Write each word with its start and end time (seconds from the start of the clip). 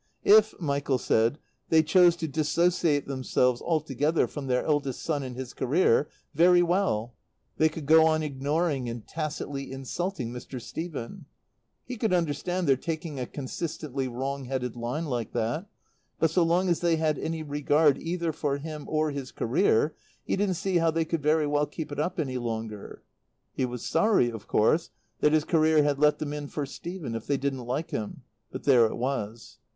If, 0.25 0.59
Michael 0.59 0.97
said, 0.97 1.37
they 1.69 1.83
chose 1.83 2.15
to 2.15 2.27
dissociate 2.27 3.05
themselves 3.05 3.61
altogether 3.61 4.25
from 4.25 4.47
their 4.47 4.65
eldest 4.65 5.03
son 5.03 5.21
and 5.21 5.35
his 5.35 5.53
career, 5.53 6.09
very 6.33 6.63
well. 6.63 7.13
They 7.57 7.69
could 7.69 7.85
go 7.85 8.07
on 8.07 8.23
ignoring 8.23 8.89
and 8.89 9.07
tacitly 9.07 9.71
insulting 9.71 10.31
Mr. 10.33 10.59
Stephen. 10.59 11.25
He 11.85 11.97
could 11.97 12.13
understand 12.13 12.67
their 12.67 12.77
taking 12.77 13.19
a 13.19 13.27
consistently 13.27 14.07
wrong 14.07 14.45
headed 14.45 14.75
line 14.75 15.05
like 15.05 15.33
that; 15.33 15.67
but 16.17 16.31
so 16.31 16.41
long 16.41 16.67
as 16.67 16.79
they 16.79 16.95
had 16.95 17.19
any 17.19 17.43
regard, 17.43 17.99
either 17.99 18.31
for 18.31 18.57
him 18.57 18.85
or 18.89 19.11
his 19.11 19.31
career, 19.31 19.93
he 20.25 20.35
didn't 20.35 20.55
see 20.55 20.77
how 20.77 20.89
they 20.89 21.05
could 21.05 21.21
very 21.21 21.45
well 21.45 21.67
keep 21.67 21.91
it 21.91 21.99
up 21.99 22.19
any 22.19 22.39
longer. 22.39 23.03
He 23.53 23.65
was 23.65 23.85
sorry, 23.85 24.31
of 24.31 24.47
course, 24.47 24.89
that 25.19 25.31
his 25.33 25.45
career 25.45 25.83
had 25.83 25.99
let 25.99 26.17
them 26.17 26.33
in 26.33 26.47
for 26.47 26.65
Stephen 26.65 27.13
if 27.13 27.27
they 27.27 27.37
didn't 27.37 27.65
like 27.67 27.91
him; 27.91 28.23
but 28.51 28.63
there 28.63 28.87
it 28.87 28.95
was. 28.97 29.59